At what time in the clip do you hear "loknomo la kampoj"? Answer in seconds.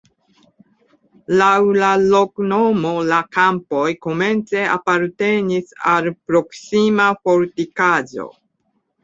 2.13-3.83